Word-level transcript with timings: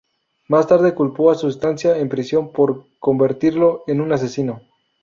Más 0.47 0.65
tarde 0.65 0.95
culpó 0.95 1.29
a 1.29 1.35
su 1.35 1.47
estancia 1.47 1.95
en 1.99 2.09
prisión 2.09 2.51
por 2.51 2.85
convertirlo 2.97 3.83
en 3.85 4.01
un 4.01 4.11
asesino. 4.13 4.63